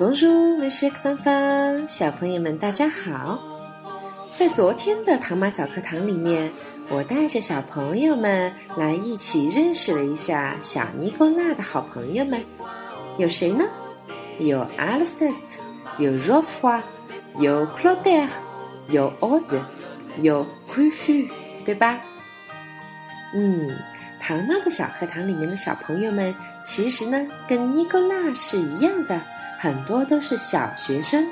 [0.00, 3.38] Bonjour, mes chers enfants，小朋友们，大家好。
[4.34, 6.50] 在昨天的唐妈小课堂里面，
[6.88, 12.42] 我带着小朋友们来一起认识了一下小尼古拉的好朋友们。
[13.18, 13.66] 有谁呢？
[14.38, 15.58] 有 Alcest，
[15.98, 16.82] 有 r o f a
[17.36, 18.26] 有 Claude，
[18.88, 19.60] 有 Aude，
[20.16, 21.28] 有 q u i f u
[21.66, 22.00] 对吧？
[23.34, 23.68] 嗯，
[24.18, 29.20] 唐妈的小课堂里面的小朋友们，其实呢，跟尼古拉是一样的。
[29.62, 31.22] 很多都是小学生，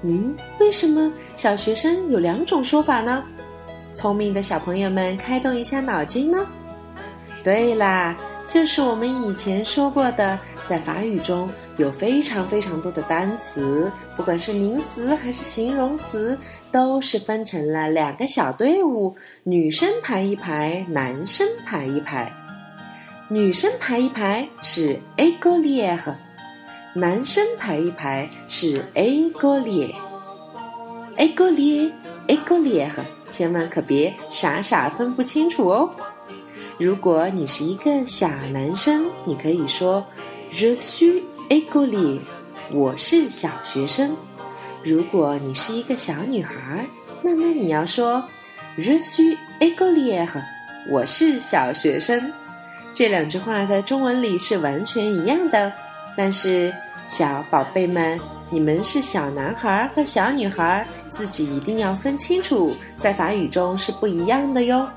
[0.01, 3.21] 嗯，为什么小学生有两种说法呢？
[3.91, 6.47] 聪明的小朋友们，开动一下脑筋呢。
[7.43, 8.15] 对啦，
[8.47, 10.37] 就是我们以前说过的，
[10.67, 16.37] 在法语中有非常非常多的单词，不管是名词还是形容词，
[16.71, 22.31] 都是分成了两个小队伍，女生排一排，男生排一排。
[23.29, 26.19] 女生排一排是 a g o l i e r
[26.95, 29.95] 男生排一排是 a g o l i e
[31.17, 31.93] a g o l i e
[32.27, 35.91] a g o l i e r 千万可别傻傻分不清楚哦。
[36.79, 40.01] 如果你是一个小男生，你可以说
[40.53, 42.21] “je suis écolier”，
[42.71, 44.15] 我是小学生。
[44.81, 46.85] 如果你是一个小女孩，
[47.21, 48.23] 那么你要说
[48.77, 50.41] “je suis écolière”，
[50.89, 52.31] 我是小学生。
[52.93, 55.69] 这两句话在中文里是完全一样的，
[56.15, 56.73] 但是
[57.05, 58.17] 小宝贝们，
[58.49, 64.87] 你们是小男孩和小女孩，自己一定要分清楚，在法语中是不一样的哟。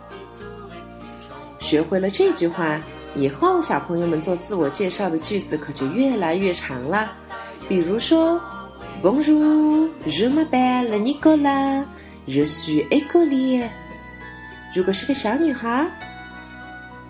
[1.63, 2.79] 学会了这句话
[3.15, 7.13] 以后，小朋友们做自我介绍的句子可就越来越长了。
[7.69, 8.39] 比如说
[9.03, 11.85] ，Bonjour, je m'appelle Nicolas,
[12.27, 13.69] je suis écolier。
[14.75, 15.87] 如果是个小女孩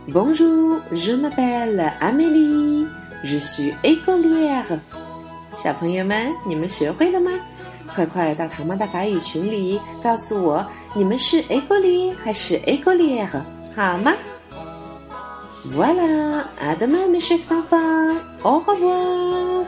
[0.08, 2.86] ，Bonjour, je m'appelle Amélie,
[3.24, 4.78] je suis écolière。
[5.54, 7.30] 小朋友们，你们学会了吗？
[7.94, 13.28] 快快到唐妈的法语群里告诉我，你们是 écolier 还是 écolière，
[13.74, 14.12] 好吗
[15.66, 18.16] ？Voilà, à demain mes chers enfants.
[18.44, 19.64] Au revoir.